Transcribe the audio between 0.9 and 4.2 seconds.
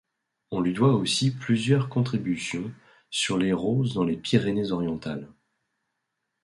aussi plusieurs contributions sur les roses dans les